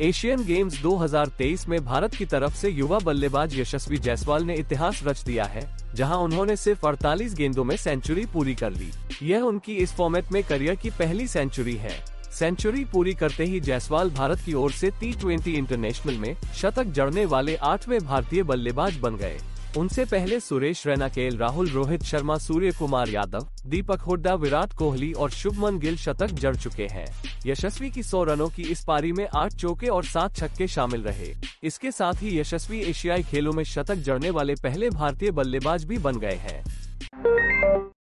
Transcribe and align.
Asian 0.00 0.44
games 0.44 0.80
2023 0.82 1.66
में 1.68 1.84
भारत 1.84 2.14
की 2.14 2.24
तरफ़ 2.24 2.54
से 2.56 2.68
युवा 2.68 2.98
बल्लेबाज 2.98 3.58
यशस्वी 3.58 3.96
जायसवाल 3.96 4.44
ने 4.44 4.54
इतिहास 4.54 5.00
रच 5.04 5.22
दिया 5.24 5.44
है, 5.44 5.62
जहाँ 5.94 6.18
उन्होंने 6.18 6.56
सिर्फ़ 6.56 6.86
48 6.86 7.34
गेंदों 7.34 7.64
में 7.64 7.76
सेंचुरी 7.76 8.24
पूरी 8.26 8.54
कर 8.54 8.72
ली। 8.72 8.90
यह 9.22 9.42
उनकी 9.42 9.74
इस 9.74 9.92
फॉर्मेट 9.92 10.32
में 10.32 10.42
करियर 10.44 10.74
की 10.74 10.90
पहली 10.90 11.26
सेंचुरी 11.26 11.76
है। 11.76 11.92
सेंचुरी 12.32 12.84
पूरी 12.84 13.14
करते 13.14 13.44
ही 13.44 13.60
जायसवाल 13.60 14.10
भारत 14.10 14.40
की 14.40 14.54
ओर 14.54 14.72
से 14.72 14.90
टी 15.00 15.52
इंटरनेशनल 15.54 16.18
में 16.18 16.34
शतक 16.56 16.92
जड़ने 16.92 17.24
वाले 17.26 17.56
आठवें 17.56 17.98
भारतीय 18.00 18.42
बल्लेबाज 18.42 18.98
बन 18.98 19.16
गए। 19.16 19.38
उनसे 19.76 20.04
पहले 20.04 20.38
सुरेश 20.40 20.86
रैना 20.86 21.08
केल 21.08 21.36
राहुल, 21.38 21.68
रोहित 21.68 22.02
शर्मा 22.02 22.36
सूर्य 22.38 22.70
कुमार 22.78 23.08
यादव, 23.08 23.46
दीपक 23.66 24.00
हुड्डा, 24.00 24.34
विराट 24.34 24.72
कोहली 24.72 25.12
और 25.12 25.30
शुभमन 25.30 25.78
गिल 25.78 25.96
शतक 25.96 26.30
जड़ 26.34 26.54
चुके 26.56 26.86
हैं। 26.86 27.06
यशस्वी 27.46 27.90
की 27.90 28.02
सौ 28.02 28.22
रनों 28.24 28.48
की 28.48 28.62
इस 28.62 28.84
पारी 28.84 29.12
में 29.12 29.26
आठ 29.36 29.54
चौके 29.54 29.86
और 29.86 30.04
सात 30.04 30.36
छक्के 30.36 30.66
शामिल 30.66 31.02
रहे। 31.02 31.32
इसके 31.62 31.90
साथ 31.90 32.22
ही 32.22 32.38
यशस्वी 32.40 32.80
एशियाई 32.80 33.22
खेलों 33.22 33.52
में 33.52 33.64
शतक 33.64 33.94
जड़ने 33.94 34.30
वाले 34.30 34.54
पहले 34.54 34.90
भारतीय 34.90 35.30
बल्लेबाज 35.30 35.84
भी 35.84 35.98
बन 35.98 36.18
गए 36.18 36.34
हैं। 36.34 36.59